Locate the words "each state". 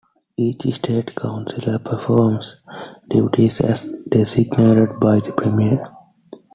0.35-1.13